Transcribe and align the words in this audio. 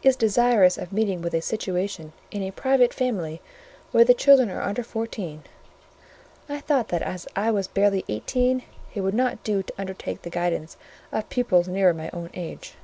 "is 0.00 0.14
desirous 0.14 0.78
of 0.78 0.92
meeting 0.92 1.20
with 1.20 1.34
a 1.34 1.42
situation 1.42 2.12
in 2.30 2.40
a 2.40 2.52
private 2.52 2.94
family 2.94 3.42
where 3.90 4.04
the 4.04 4.14
children 4.14 4.48
are 4.48 4.62
under 4.62 4.84
fourteen" 4.84 5.42
(I 6.48 6.60
thought 6.60 6.86
that 6.90 7.02
as 7.02 7.26
I 7.34 7.50
was 7.50 7.66
barely 7.66 8.04
eighteen, 8.08 8.62
it 8.94 9.00
would 9.00 9.12
not 9.14 9.42
do 9.42 9.64
to 9.64 9.74
undertake 9.76 10.22
the 10.22 10.30
guidance 10.30 10.76
of 11.10 11.28
pupils 11.30 11.66
nearer 11.66 11.92
my 11.94 12.10
own 12.12 12.30
age). 12.34 12.74